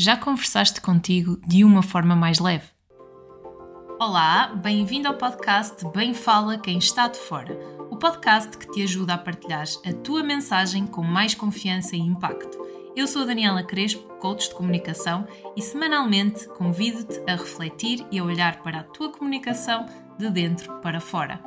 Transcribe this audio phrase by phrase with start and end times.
[0.00, 2.68] Já conversaste contigo de uma forma mais leve?
[3.98, 7.58] Olá, bem-vindo ao podcast Bem Fala Quem Está de Fora,
[7.90, 12.64] o podcast que te ajuda a partilhar a tua mensagem com mais confiança e impacto.
[12.94, 15.26] Eu sou a Daniela Crespo, coach de comunicação,
[15.56, 19.84] e semanalmente convido-te a refletir e a olhar para a tua comunicação
[20.16, 21.42] de dentro para fora.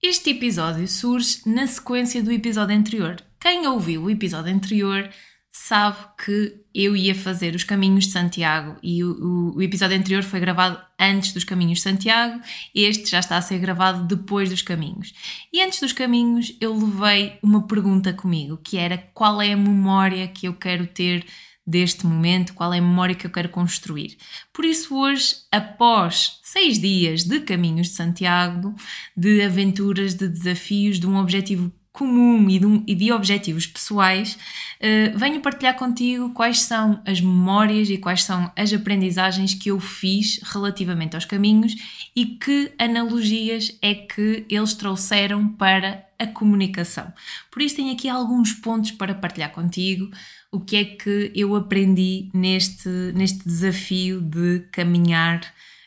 [0.00, 3.16] Este episódio surge na sequência do episódio anterior.
[3.40, 5.10] Quem ouviu o episódio anterior
[5.52, 10.22] sabe que eu ia fazer os Caminhos de Santiago e o, o, o, episódio anterior
[10.22, 12.40] foi gravado antes dos Caminhos de Santiago,
[12.72, 15.12] este já está a ser gravado depois dos Caminhos.
[15.52, 20.28] E antes dos Caminhos eu levei uma pergunta comigo, que era qual é a memória
[20.28, 21.26] que eu quero ter
[21.66, 24.16] deste momento, qual é a memória que eu quero construir.
[24.52, 28.74] Por isso, hoje, após seis dias de caminhos de Santiago,
[29.16, 35.18] de aventuras, de desafios, de um objetivo comum e de, e de objetivos pessoais, uh,
[35.18, 40.40] venho partilhar contigo quais são as memórias e quais são as aprendizagens que eu fiz
[40.42, 41.74] relativamente aos caminhos
[42.14, 47.12] e que analogias é que eles trouxeram para a comunicação.
[47.50, 50.10] Por isso, tenho aqui alguns pontos para partilhar contigo.
[50.52, 55.40] O que é que eu aprendi neste, neste desafio de caminhar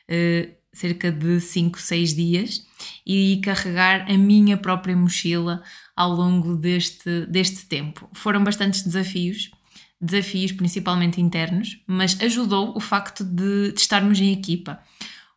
[0.10, 2.66] uh, cerca de 5, 6 dias
[3.06, 5.62] e carregar a minha própria mochila
[5.96, 8.10] ao longo deste, deste tempo.
[8.14, 9.52] Foram bastantes desafios,
[10.02, 14.80] desafios principalmente internos, mas ajudou o facto de, de estarmos em equipa.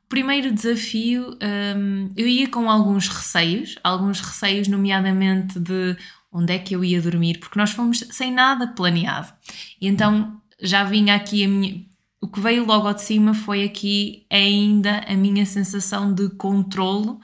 [0.07, 1.37] O primeiro desafio,
[1.77, 5.97] um, eu ia com alguns receios, alguns receios, nomeadamente de
[6.33, 9.33] onde é que eu ia dormir, porque nós fomos sem nada planeado.
[9.81, 11.85] E então já vinha aqui a minha.
[12.27, 17.21] O que veio logo de cima foi aqui ainda a minha sensação de controlo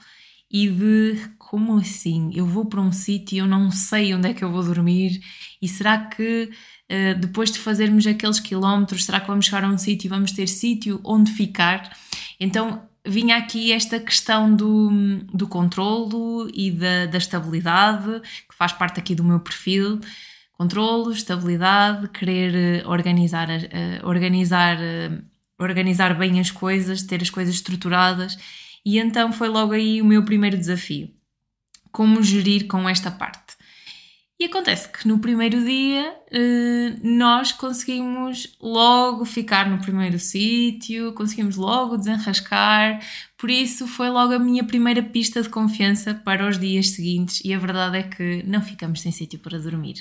[0.49, 2.31] e de como assim?
[2.33, 5.19] Eu vou para um sítio e eu não sei onde é que eu vou dormir
[5.61, 6.49] e será que
[6.89, 10.31] uh, depois de fazermos aqueles quilómetros, será que vamos chegar a um sítio e vamos
[10.31, 11.97] ter sítio onde ficar?
[12.39, 14.89] Então vinha aqui esta questão do,
[15.33, 19.99] do controlo e da, da estabilidade, que faz parte aqui do meu perfil.
[20.63, 23.49] Controlo, estabilidade, querer uh, organizar,
[24.03, 24.77] organizar,
[25.59, 28.37] organizar bem as coisas, ter as coisas estruturadas
[28.85, 31.09] e então foi logo aí o meu primeiro desafio:
[31.91, 33.55] como gerir com esta parte.
[34.39, 41.55] E acontece que no primeiro dia eh, nós conseguimos logo ficar no primeiro sítio, conseguimos
[41.55, 42.99] logo desenrascar,
[43.43, 47.53] por isso foi logo a minha primeira pista de confiança para os dias seguintes e
[47.53, 49.95] a verdade é que não ficamos sem sítio para dormir.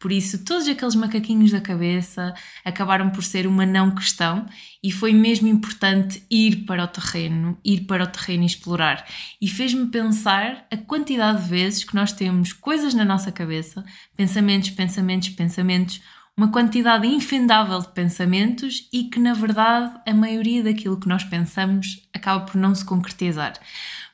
[0.00, 4.46] Por isso, todos aqueles macaquinhos da cabeça acabaram por ser uma não questão
[4.82, 9.06] e foi mesmo importante ir para o terreno, ir para o terreno e explorar.
[9.40, 13.84] E fez-me pensar a quantidade de vezes que nós temos coisas na nossa cabeça,
[14.16, 16.00] pensamentos, pensamentos, pensamentos
[16.38, 22.08] uma quantidade infindável de pensamentos e que, na verdade, a maioria daquilo que nós pensamos
[22.14, 23.54] acaba por não se concretizar.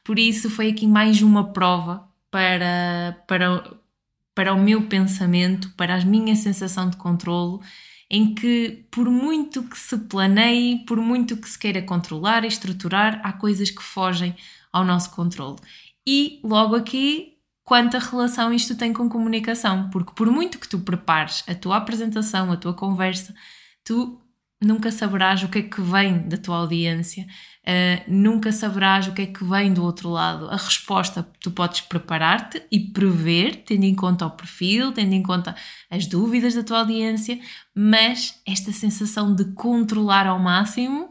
[0.02, 3.62] Por isso, foi aqui mais uma prova para, para,
[4.34, 7.60] para o meu pensamento, para a minha sensação de controlo,
[8.10, 13.20] em que, por muito que se planeie, por muito que se queira controlar e estruturar,
[13.22, 14.34] há coisas que fogem
[14.72, 15.58] ao nosso controle.
[16.06, 17.33] E logo aqui
[17.64, 22.52] quanta relação isto tem com comunicação, porque por muito que tu prepares a tua apresentação,
[22.52, 23.34] a tua conversa,
[23.82, 24.20] tu
[24.62, 29.22] nunca saberás o que é que vem da tua audiência, uh, nunca saberás o que
[29.22, 30.48] é que vem do outro lado.
[30.48, 35.54] A resposta tu podes preparar-te e prever, tendo em conta o perfil, tendo em conta
[35.90, 37.38] as dúvidas da tua audiência,
[37.74, 41.10] mas esta sensação de controlar ao máximo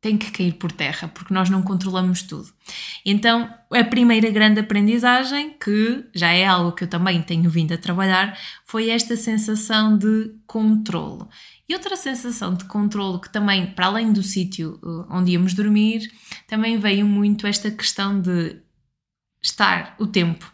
[0.00, 2.48] tem que cair por terra, porque nós não controlamos tudo.
[3.04, 7.78] Então, a primeira grande aprendizagem, que já é algo que eu também tenho vindo a
[7.78, 11.28] trabalhar, foi esta sensação de controlo.
[11.68, 16.10] E outra sensação de controlo que também, para além do sítio uh, onde íamos dormir,
[16.46, 18.56] também veio muito esta questão de
[19.42, 20.50] estar o tempo.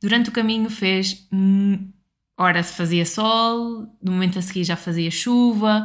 [0.00, 1.90] Durante o caminho fez, hum,
[2.36, 5.82] ora se fazia sol, no momento a seguir já fazia chuva,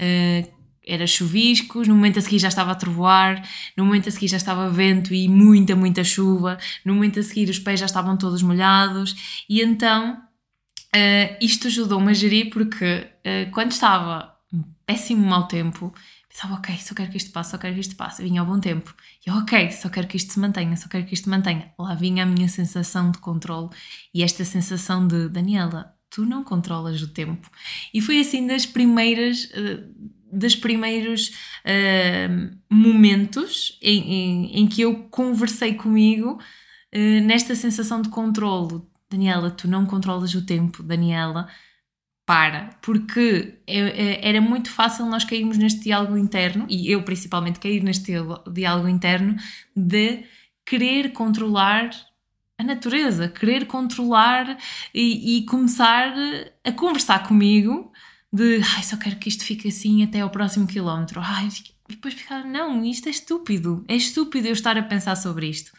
[0.00, 0.55] uh,
[0.86, 3.42] era chuviscos, no momento a seguir já estava a trovoar,
[3.76, 7.50] no momento a seguir já estava vento e muita, muita chuva, no momento a seguir
[7.50, 13.50] os pés já estavam todos molhados e então uh, isto ajudou-me a gerir porque uh,
[13.50, 14.36] quando estava
[14.86, 15.92] péssimo mau tempo,
[16.28, 18.60] pensava, ok, só quero que isto passe, só quero que isto passe, vinha ao bom
[18.60, 18.94] tempo,
[19.26, 21.72] e ok, só quero que isto se mantenha, só quero que isto mantenha.
[21.78, 23.70] Lá vinha a minha sensação de controle
[24.14, 27.50] e esta sensação de, Daniela, tu não controlas o tempo.
[27.92, 29.50] E foi assim das primeiras...
[30.32, 31.28] Dos primeiros
[31.64, 36.38] uh, momentos em, em, em, que eu conversei comigo
[36.94, 38.90] uh, nesta sensação de controlo.
[39.10, 41.48] Daniela, tu não controlas o tempo, Daniela,
[42.26, 47.60] para, porque é, é, era muito fácil nós cairmos neste diálogo interno, e eu principalmente
[47.60, 48.12] cair neste
[48.52, 49.36] diálogo interno,
[49.74, 50.24] de
[50.66, 51.88] querer controlar
[52.58, 54.58] a natureza, querer controlar
[54.92, 56.12] e, e começar
[56.64, 57.92] a conversar comigo
[58.32, 61.20] de ai, só quero que isto fique assim até ao próximo quilómetro.
[61.22, 61.48] Ai,
[61.88, 65.72] e depois ficar, não, isto é estúpido, é estúpido eu estar a pensar sobre isto.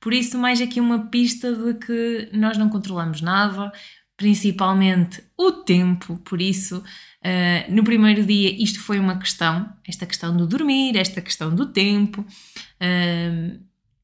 [0.00, 3.70] Por isso, mais aqui uma pista de que nós não controlamos nada,
[4.16, 6.16] principalmente o tempo.
[6.24, 11.20] Por isso, uh, no primeiro dia, isto foi uma questão, esta questão do dormir, esta
[11.20, 13.60] questão do tempo, uh,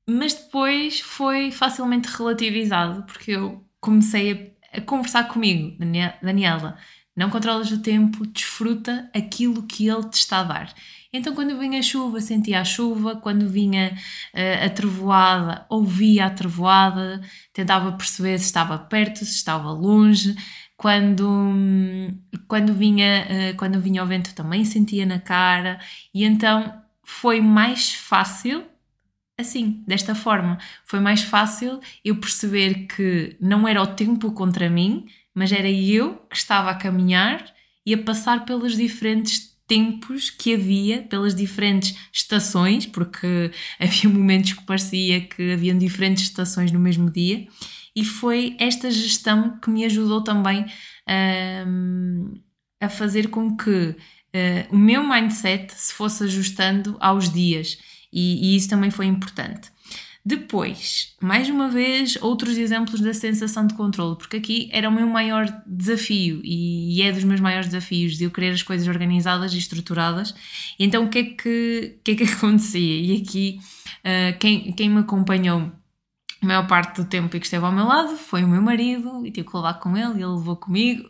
[0.06, 5.76] mas depois foi facilmente relativizado, porque eu comecei a, a conversar comigo,
[6.22, 6.76] Daniela.
[7.16, 10.74] Não controlas o tempo, desfruta aquilo que ele te está a dar.
[11.12, 13.96] Então, quando vinha a chuva, sentia a chuva, quando vinha
[14.34, 17.22] uh, a trovoada, ouvia a trovoada,
[17.54, 20.36] tentava perceber se estava perto, se estava longe.
[20.76, 21.24] Quando,
[22.46, 25.80] quando, vinha, uh, quando vinha o vento, também sentia na cara,
[26.12, 28.62] e então foi mais fácil
[29.38, 30.58] assim, desta forma.
[30.84, 36.14] Foi mais fácil eu perceber que não era o tempo contra mim, mas era eu
[36.30, 37.44] que estava a caminhar
[37.84, 44.64] e a passar pelos diferentes tempos que havia, pelas diferentes estações, porque havia momentos que
[44.64, 47.46] parecia que haviam diferentes estações no mesmo dia,
[47.94, 50.64] e foi esta gestão que me ajudou também
[51.66, 52.40] um,
[52.80, 53.94] a fazer com que uh,
[54.74, 57.76] o meu mindset se fosse ajustando aos dias,
[58.10, 59.70] e, e isso também foi importante.
[60.28, 65.06] Depois, mais uma vez, outros exemplos da sensação de controle, porque aqui era o meu
[65.06, 69.58] maior desafio e é dos meus maiores desafios de eu querer as coisas organizadas e
[69.58, 70.34] estruturadas.
[70.80, 73.00] Então, o que é que, que, é que acontecia?
[73.00, 73.60] E aqui,
[74.00, 75.70] uh, quem, quem me acompanhou
[76.42, 79.24] a maior parte do tempo e que esteve ao meu lado foi o meu marido
[79.24, 81.08] e tive que levar com ele e ele levou comigo,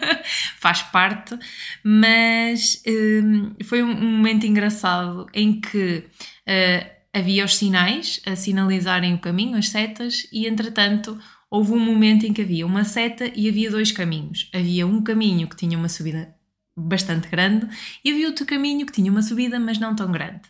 [0.60, 1.38] faz parte,
[1.82, 6.04] mas eh, foi um momento engraçado em que.
[6.46, 11.18] Uh, havia os sinais a sinalizarem o caminho, as setas, e entretanto
[11.50, 14.50] houve um momento em que havia uma seta e havia dois caminhos.
[14.54, 16.34] Havia um caminho que tinha uma subida
[16.76, 17.68] bastante grande
[18.04, 20.42] e havia outro caminho que tinha uma subida, mas não tão grande.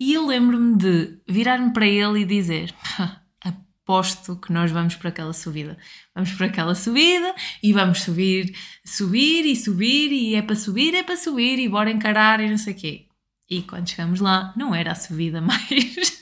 [0.00, 2.74] E eu lembro-me de virar-me para ele e dizer:
[3.88, 5.78] aposto que nós vamos para aquela subida.
[6.14, 8.54] Vamos para aquela subida e vamos subir,
[8.84, 12.58] subir e subir, e é para subir, é para subir, e bora encarar e não
[12.58, 13.07] sei o quê.
[13.50, 16.20] E quando chegamos lá, não era a subida mais,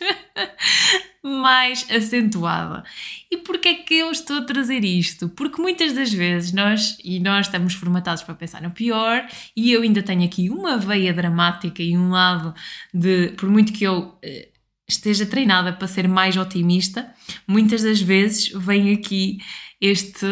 [1.22, 2.84] mais acentuada.
[3.30, 5.28] E porquê é que eu estou a trazer isto?
[5.30, 9.26] Porque muitas das vezes nós, e nós estamos formatados para pensar no pior,
[9.56, 12.54] e eu ainda tenho aqui uma veia dramática e um lado
[12.94, 14.50] de, por muito que eu eh,
[14.88, 17.12] esteja treinada para ser mais otimista,
[17.46, 19.38] muitas das vezes vem aqui
[19.80, 20.26] este,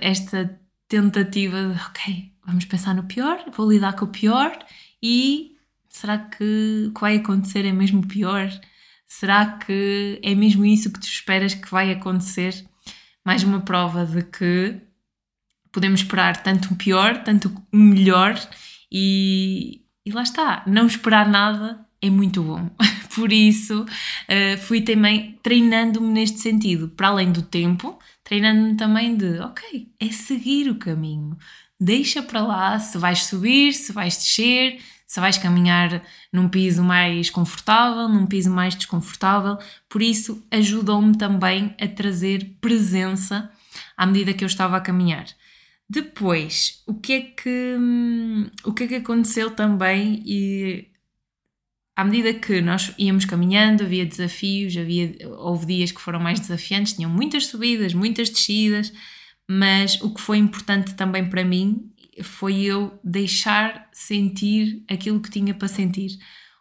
[0.00, 0.58] esta
[0.88, 4.58] tentativa de, ok, vamos pensar no pior, vou lidar com o pior
[5.00, 5.49] e
[5.90, 8.48] Será que o que vai acontecer é mesmo pior?
[9.06, 12.64] Será que é mesmo isso que tu esperas que vai acontecer?
[13.24, 14.80] Mais uma prova de que
[15.72, 18.40] podemos esperar tanto o pior, tanto o melhor
[18.90, 22.70] e, e lá está, não esperar nada é muito bom.
[23.14, 29.40] Por isso, uh, fui também treinando-me neste sentido, para além do tempo, treinando-me também de,
[29.40, 31.36] ok, é seguir o caminho.
[31.78, 37.30] Deixa para lá se vais subir, se vais descer, se vais caminhar num piso mais
[37.30, 39.58] confortável, num piso mais desconfortável.
[39.88, 43.50] Por isso, ajudou-me também a trazer presença
[43.96, 45.26] à medida que eu estava a caminhar.
[45.88, 47.76] Depois, o que é que,
[48.62, 50.86] o que, é que aconteceu também e
[51.96, 56.92] à medida que nós íamos caminhando, havia desafios, havia, houve dias que foram mais desafiantes,
[56.92, 58.92] tinham muitas subidas, muitas descidas,
[59.50, 61.89] mas o que foi importante também para mim
[62.22, 66.18] foi eu deixar sentir aquilo que tinha para sentir.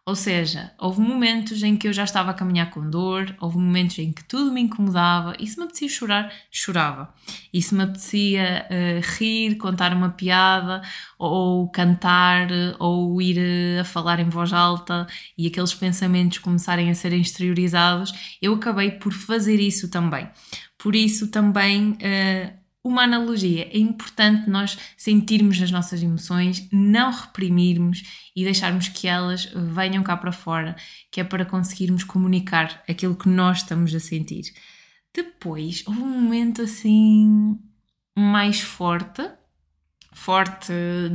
[0.09, 3.99] Ou seja, houve momentos em que eu já estava a caminhar com dor, houve momentos
[3.99, 7.13] em que tudo me incomodava, e se me apetecia chorar, chorava.
[7.53, 10.81] E se me apetecia uh, rir, contar uma piada,
[11.19, 12.47] ou cantar,
[12.79, 15.05] ou ir uh, a falar em voz alta
[15.37, 18.11] e aqueles pensamentos começarem a ser exteriorizados,
[18.41, 20.27] eu acabei por fazer isso também.
[20.75, 23.69] Por isso também uh, uma analogia.
[23.71, 28.03] É importante nós sentirmos as nossas emoções, não reprimirmos
[28.35, 30.75] e deixarmos que elas venham cá para fora,
[31.11, 34.53] que é para conseguirmos comunicar aquilo que nós estamos a sentir.
[35.13, 37.57] Depois houve um momento assim
[38.17, 39.29] mais forte,
[40.11, 40.73] forte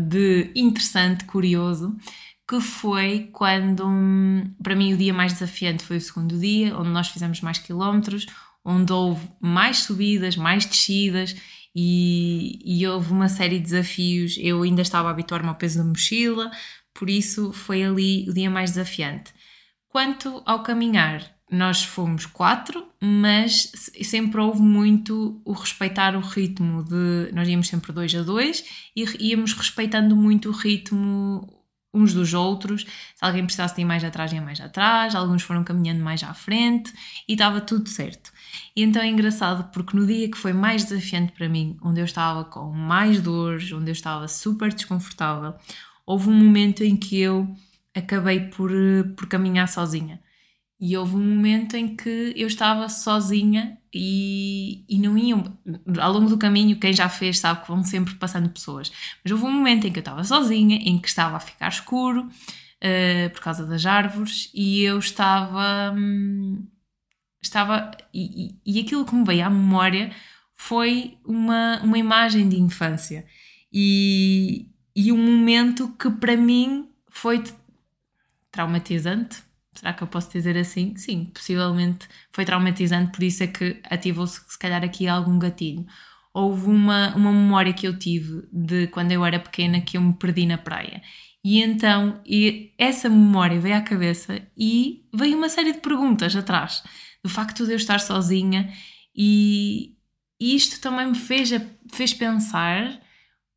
[0.08, 1.96] de interessante, curioso,
[2.48, 3.84] que foi quando,
[4.62, 8.26] para mim, o dia mais desafiante foi o segundo dia, onde nós fizemos mais quilómetros,
[8.64, 11.34] onde houve mais subidas, mais descidas
[11.74, 14.36] e, e houve uma série de desafios.
[14.38, 16.50] Eu ainda estava a habituar-me ao peso da mochila,
[16.92, 19.32] por isso foi ali o dia mais desafiante.
[19.88, 23.70] Quanto ao caminhar, nós fomos quatro, mas
[24.02, 27.32] sempre houve muito o respeitar o ritmo de.
[27.32, 28.64] Nós íamos sempre dois a dois
[28.96, 31.63] e íamos respeitando muito o ritmo
[31.94, 32.82] uns dos outros.
[33.14, 36.34] Se alguém precisasse de ir mais atrás, ia mais atrás, alguns foram caminhando mais à
[36.34, 36.92] frente
[37.28, 38.32] e estava tudo certo.
[38.74, 42.04] E então é engraçado porque no dia que foi mais desafiante para mim, onde eu
[42.04, 45.54] estava com mais dores, onde eu estava super desconfortável,
[46.04, 47.48] houve um momento em que eu
[47.94, 48.70] acabei por,
[49.16, 50.20] por caminhar sozinha.
[50.80, 55.56] E houve um momento em que eu estava sozinha e, e não iam.
[55.98, 58.92] Ao longo do caminho, quem já fez sabe que vão sempre passando pessoas.
[59.22, 62.22] Mas houve um momento em que eu estava sozinha, em que estava a ficar escuro
[62.26, 65.94] uh, por causa das árvores e eu estava.
[65.96, 66.66] Hum,
[67.40, 67.90] estava.
[68.12, 70.10] E, e, e aquilo que me veio à memória
[70.54, 73.26] foi uma, uma imagem de infância
[73.72, 77.42] e, e um momento que para mim foi
[78.50, 79.42] traumatizante
[79.74, 80.96] Será que eu posso dizer assim?
[80.96, 85.86] Sim, possivelmente foi traumatizante, por isso é que ativou-se se calhar aqui algum gatilho.
[86.32, 90.14] Houve uma, uma memória que eu tive de quando eu era pequena que eu me
[90.14, 91.02] perdi na praia.
[91.44, 96.82] E então e essa memória veio à cabeça e veio uma série de perguntas atrás.
[97.22, 98.72] Do facto de eu estar sozinha
[99.14, 99.94] e,
[100.40, 101.50] e isto também me fez,
[101.92, 103.00] fez pensar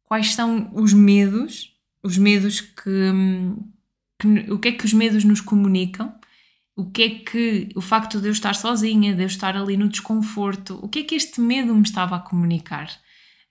[0.03, 3.57] quais são os medos, os medos que, hum,
[4.19, 6.13] que, o que é que os medos nos comunicam,
[6.75, 9.89] o que é que o facto de eu estar sozinha, de eu estar ali no
[9.89, 12.87] desconforto, o que é que este medo me estava a comunicar.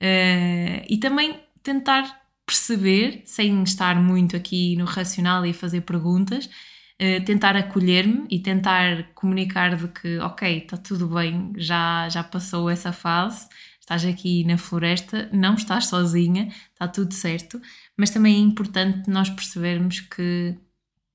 [0.01, 2.05] Uh, e também tentar
[2.47, 9.13] perceber, sem estar muito aqui no racional e fazer perguntas, uh, tentar acolher-me e tentar
[9.15, 13.49] comunicar de que, ok, está tudo bem, já, já passou essa fase,
[13.87, 17.63] estás aqui na floresta, não estás sozinha, está tudo certo,
[17.97, 20.57] mas também é importante nós percebermos que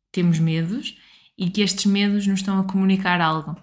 [0.09, 0.97] temos medos
[1.37, 3.57] e que estes medos nos estão a comunicar algo.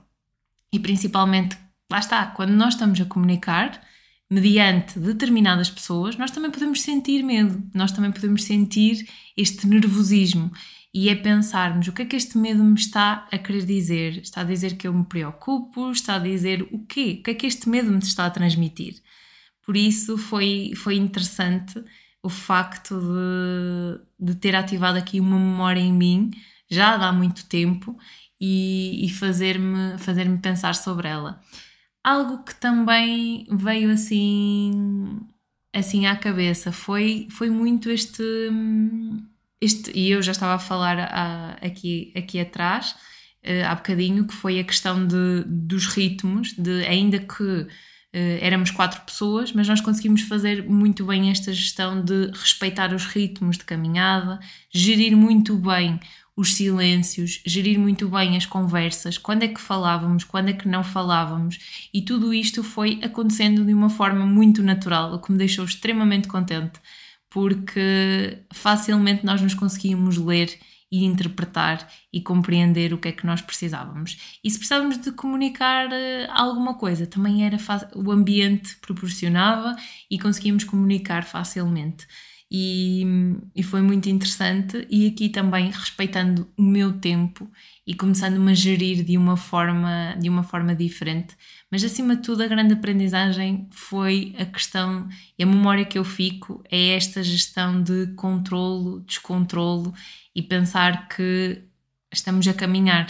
[0.71, 1.57] E principalmente,
[1.91, 3.83] lá está, quando nós estamos a comunicar,
[4.31, 10.53] mediante determinadas pessoas, nós também podemos sentir medo, nós também podemos sentir este nervosismo.
[11.01, 14.19] E é pensarmos o que é que este medo me está a querer dizer?
[14.19, 15.93] Está a dizer que eu me preocupo?
[15.93, 17.19] Está a dizer o quê?
[17.21, 19.01] O que é que este medo me está a transmitir?
[19.65, 21.81] Por isso foi, foi interessante
[22.21, 26.33] o facto de, de ter ativado aqui uma memória em mim
[26.69, 27.97] já há muito tempo
[28.41, 31.41] e, e fazer-me fazer -me pensar sobre ela.
[32.03, 35.21] Algo que também veio assim
[35.73, 38.23] assim à cabeça foi, foi muito este,
[39.61, 39.91] este.
[39.95, 42.93] E eu já estava a falar a, aqui, aqui atrás,
[43.45, 47.67] uh, há bocadinho, que foi a questão de, dos ritmos, de ainda que
[48.11, 53.05] Uh, éramos quatro pessoas, mas nós conseguimos fazer muito bem esta gestão de respeitar os
[53.05, 54.41] ritmos de caminhada,
[54.73, 56.01] gerir muito bem
[56.39, 60.85] os silêncios, gerir muito bem as conversas, quando é que falávamos, quando é que não
[60.85, 61.59] falávamos,
[61.93, 66.29] e tudo isto foi acontecendo de uma forma muito natural, o que me deixou extremamente
[66.29, 66.81] contente,
[67.31, 70.59] porque facilmente nós nos conseguíamos ler
[70.91, 74.39] e interpretar e compreender o que é que nós precisávamos.
[74.43, 77.59] E se precisávamos de comunicar uh, alguma coisa, também era
[77.95, 79.77] o ambiente proporcionava
[80.11, 82.07] e conseguíamos comunicar facilmente.
[82.51, 83.05] E,
[83.55, 87.47] e foi muito interessante e aqui também respeitando o meu tempo
[87.87, 91.37] e começando-me a gerir de uma forma de uma forma diferente
[91.71, 95.09] mas acima de tudo a grande aprendizagem foi a questão
[95.39, 99.93] e a memória que eu fico é esta gestão de controlo, descontrolo
[100.35, 101.63] e pensar que
[102.13, 103.07] estamos a caminhar.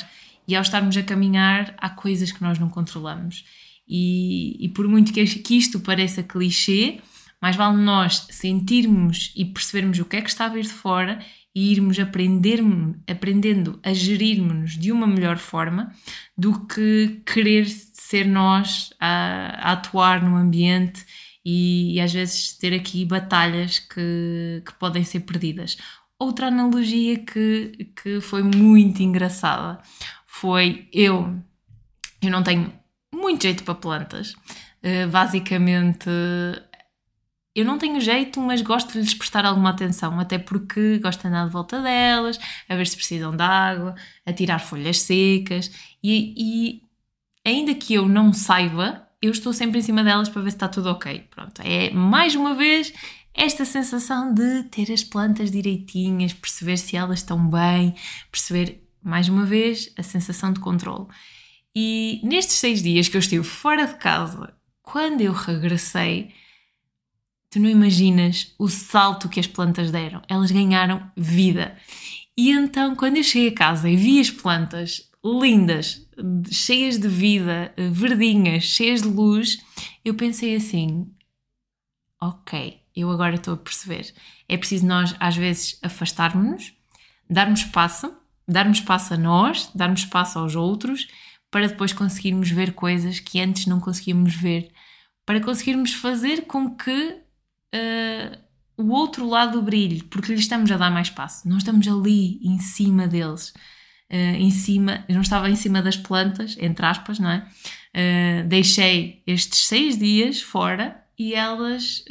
[0.46, 3.44] E ao estarmos a caminhar, há coisas que nós não controlamos.
[3.86, 5.22] E, e por muito que,
[5.56, 7.00] isto pareça clichê,
[7.40, 11.20] mais vale nós sentirmos e percebermos o que é que está a vir de fora
[11.54, 12.60] e irmos aprender,
[13.06, 15.92] aprendendo a gerirmos-nos de uma melhor forma
[16.36, 17.66] do que querer
[18.08, 21.04] ser nós a, a atuar no ambiente
[21.44, 25.76] e, e, às vezes ter aqui batalhas que, que podem ser perdidas.
[26.18, 29.78] Outra analogia que, que foi muito engraçada
[30.26, 31.38] foi eu,
[32.22, 32.72] eu não tenho
[33.14, 34.32] muito jeito para plantas.
[34.82, 36.08] Uh, basicamente,
[37.54, 41.28] eu não tenho jeito, mas gosto de lhes prestar alguma atenção, até porque gosto de
[41.28, 45.70] andar de volta delas, a ver se precisam de água, a tirar folhas secas
[46.02, 46.87] e, e
[47.48, 50.68] ainda que eu não saiba, eu estou sempre em cima delas para ver se está
[50.68, 51.26] tudo ok.
[51.30, 52.92] Pronto, é mais uma vez
[53.34, 57.94] esta sensação de ter as plantas direitinhas, perceber se elas estão bem,
[58.30, 61.06] perceber, mais uma vez, a sensação de controle.
[61.74, 66.32] E nestes seis dias que eu estive fora de casa, quando eu regressei,
[67.50, 70.22] tu não imaginas o salto que as plantas deram.
[70.28, 71.76] Elas ganharam vida.
[72.36, 76.06] E então, quando eu cheguei a casa e vi as plantas lindas,
[76.50, 79.58] cheias de vida, verdinhas, cheias de luz,
[80.04, 81.10] eu pensei assim:
[82.20, 84.12] ok, eu agora estou a perceber.
[84.48, 86.72] É preciso nós, às vezes, afastarmos-nos,
[87.28, 88.12] darmos espaço,
[88.46, 91.08] darmos espaço a nós, darmos espaço aos outros,
[91.50, 94.70] para depois conseguirmos ver coisas que antes não conseguíamos ver,
[95.24, 97.20] para conseguirmos fazer com que
[97.74, 98.38] uh,
[98.76, 101.48] o outro lado brilhe, porque lhe estamos a dar mais espaço.
[101.48, 103.52] Não estamos ali em cima deles,
[104.10, 107.46] uh, em cima, não estava em cima das plantas, entre aspas, não é?
[107.94, 112.04] Uh, deixei estes seis dias fora e elas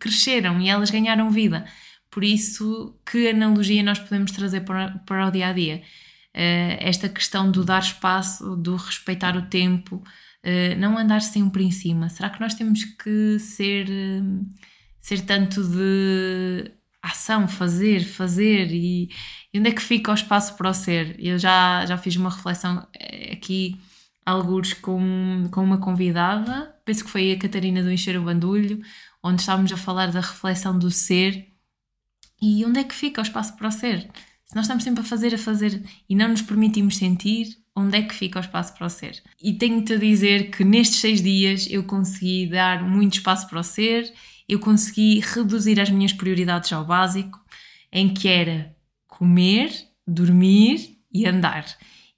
[0.00, 1.64] cresceram e elas ganharam vida.
[2.10, 5.82] Por isso, que analogia nós podemos trazer para, para o dia a dia?
[6.34, 10.02] esta questão do dar espaço, do respeitar o tempo,
[10.78, 12.08] não andar sempre em cima.
[12.08, 13.86] Será que nós temos que ser
[15.02, 19.10] ser tanto de ação, fazer, fazer e,
[19.52, 21.16] e, onde é que fica o espaço para o ser?
[21.18, 23.80] Eu já, já fiz uma reflexão eh, aqui,
[24.24, 28.80] alguns com, com uma convidada, penso que foi a Catarina do Encher o Bandulho,
[29.22, 31.48] onde estávamos a falar da reflexão do ser
[32.40, 34.08] e onde é que fica o espaço para o ser?
[34.44, 38.02] Se nós estamos sempre a fazer, a fazer e não nos permitimos sentir, onde é
[38.02, 39.22] que fica o espaço para o ser?
[39.42, 43.64] E tenho-te a dizer que nestes seis dias eu consegui dar muito espaço para o
[43.64, 44.12] ser
[44.52, 47.40] eu consegui reduzir as minhas prioridades ao básico,
[47.90, 48.74] em que era
[49.06, 49.72] comer,
[50.06, 51.64] dormir e andar.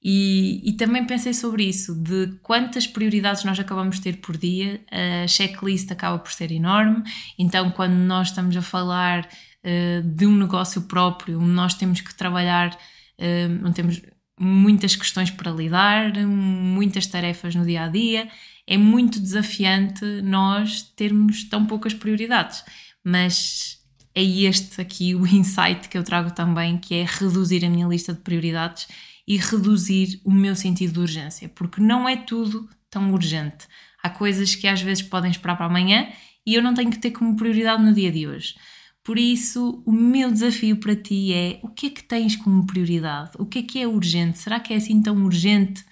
[0.03, 4.83] E, e, também pensei sobre isso, de quantas prioridades nós acabamos de ter por dia,
[4.91, 7.03] a checklist acaba por ser enorme,
[7.39, 9.27] então quando nós estamos a falar
[9.65, 12.77] uh, de um negócio próprio, nós temos que trabalhar,
[13.19, 14.03] uh, não temos
[14.39, 18.29] muitas questões para lidar, muitas tarefas no dia a dia,
[18.67, 22.65] é muito desafiante nós termos tão poucas prioridades,
[23.05, 23.79] mas
[24.15, 28.13] é este aqui o insight que eu trago também, que é reduzir a minha lista
[28.13, 28.89] de prioridades
[29.27, 33.67] e reduzir o meu sentido de urgência, porque não é tudo tão urgente.
[34.03, 36.09] Há coisas que às vezes podem esperar para amanhã
[36.47, 38.55] e eu não tenho que ter como prioridade no dia de hoje.
[39.05, 43.33] Por isso, o meu desafio para ti é o que é que tens como prioridade?
[43.39, 44.39] O que é que é urgente?
[44.39, 45.83] Será que é assim tão urgente?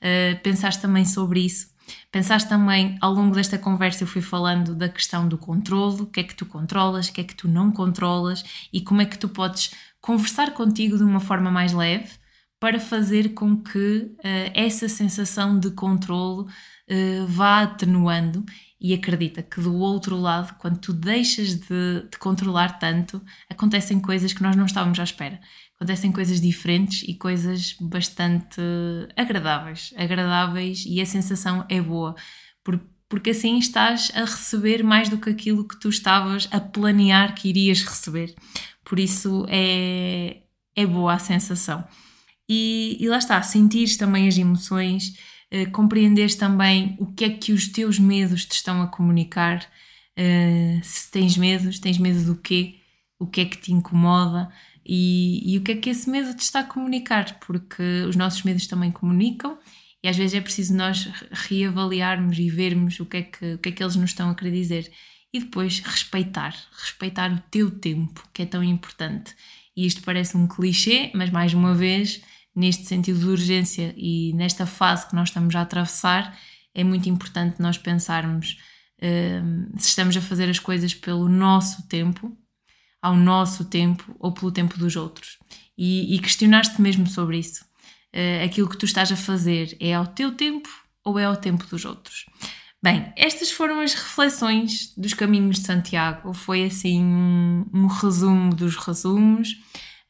[0.00, 1.70] Uh, pensaste também sobre isso?
[2.10, 6.20] Pensaste também, ao longo desta conversa, eu fui falando da questão do controle, o que
[6.20, 9.18] é que tu controlas, o que é que tu não controlas e como é que
[9.18, 12.10] tu podes conversar contigo de uma forma mais leve
[12.58, 18.44] para fazer com que uh, essa sensação de controle uh, vá atenuando
[18.82, 24.32] e acredita que do outro lado, quando tu deixas de, de, controlar tanto, acontecem coisas
[24.32, 25.38] que nós não estávamos à espera
[25.82, 28.60] acontecem coisas diferentes e coisas bastante
[29.16, 32.14] agradáveis, agradáveis e a sensação é boa,
[33.08, 37.48] porque assim estás a receber mais do que aquilo que tu estavas a planear que
[37.48, 38.34] irias receber.
[38.84, 40.38] Por isso é,
[40.76, 41.84] é boa a sensação.
[42.48, 45.14] E, e lá está, sentires também as emoções,
[45.52, 49.62] eh, compreenderes também o que é que os teus medos te estão a comunicar.
[50.16, 52.76] Eh, se tens medos, tens medo do quê?
[53.18, 54.50] O que é que te incomoda?
[54.84, 58.42] E, e, o que é que esse medo te está a comunicar, porque os nossos
[58.44, 59.58] medos também comunicam
[60.02, 63.68] e às vezes é preciso nós reavaliarmos e vermos o que é que, o que,
[63.68, 64.90] é que eles nos estão a querer dizer
[65.32, 69.34] e depois respeitar, respeitar o teu tempo, que é tão importante.
[69.76, 72.22] E isto parece um clichê, mas mais uma vez,
[72.54, 76.38] neste sentido de urgência e nesta fase que nós estamos a atravessar,
[76.74, 78.58] é muito importante nós pensarmos
[78.98, 82.36] uh, se estamos a fazer as coisas pelo nosso tempo
[83.02, 85.36] ao nosso tempo ou pelo tempo dos outros.
[85.76, 87.64] E, e questionaste mesmo sobre isso.
[88.14, 90.68] Uh, aquilo que tu estás a fazer é ao teu tempo
[91.04, 92.26] ou é ao tempo dos outros?
[92.80, 96.32] Bem, estas foram as reflexões dos caminhos de Santiago.
[96.32, 99.56] Foi assim um, um resumo dos resumos.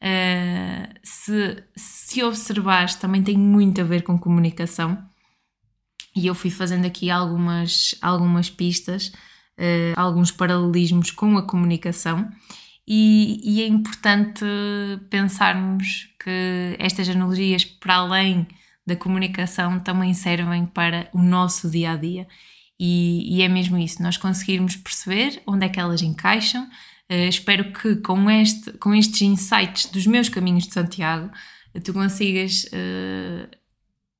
[0.03, 5.01] Uh, se, se observares, também tem muito a ver com comunicação.
[6.13, 9.07] E eu fui fazendo aqui algumas, algumas pistas,
[9.57, 12.29] uh, alguns paralelismos com a comunicação.
[12.85, 14.43] E, e, é importante
[15.09, 18.45] pensarmos que estas analogias, para além
[18.85, 22.27] da comunicação, também servem para o nosso dia a dia.
[22.77, 26.67] E, e é mesmo isso, nós conseguirmos perceber onde é que elas encaixam.
[27.11, 31.29] Uh, espero que com, este, com estes insights dos meus caminhos de Santiago,
[31.83, 33.63] tu consigas uh,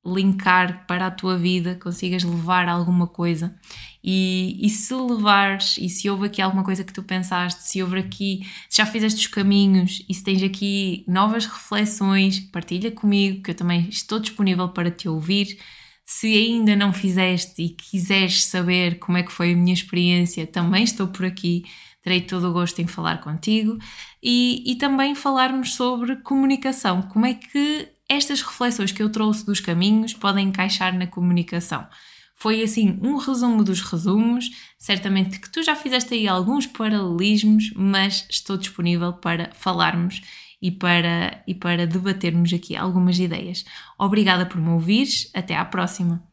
[0.05, 3.55] linkar para a tua vida, consigas levar alguma coisa.
[4.03, 7.99] E, e se levares, e se houve aqui alguma coisa que tu pensaste, se houve
[7.99, 13.51] aqui, se já fizeste os caminhos e se tens aqui novas reflexões, partilha comigo, que
[13.51, 15.57] eu também estou disponível para te ouvir.
[16.05, 20.83] Se ainda não fizeste e quiseres saber como é que foi a minha experiência, também
[20.83, 21.63] estou por aqui.
[22.03, 23.77] Terei todo o gosto em falar contigo
[24.21, 27.01] e, e também falarmos sobre comunicação.
[27.03, 31.87] Como é que estas reflexões que eu trouxe dos caminhos podem encaixar na comunicação?
[32.35, 34.51] Foi assim um resumo dos resumos.
[34.77, 40.21] Certamente que tu já fizeste aí alguns paralelismos, mas estou disponível para falarmos
[40.61, 43.63] e para, e para debatermos aqui algumas ideias.
[43.97, 45.29] Obrigada por me ouvires.
[45.33, 46.32] Até à próxima.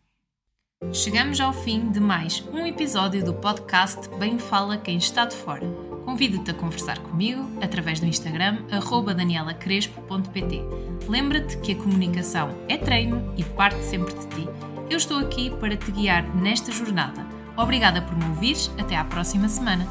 [0.92, 5.66] Chegamos ao fim de mais um episódio do podcast Bem Fala Quem Está de Fora.
[6.04, 8.64] Convido-te a conversar comigo através do Instagram
[9.14, 10.62] danielacrespo.pt.
[11.06, 14.48] Lembra-te que a comunicação é treino e parte sempre de ti
[14.90, 17.24] eu estou aqui para te guiar nesta jornada.
[17.56, 19.86] Obrigada por me ouvires, até à próxima semana.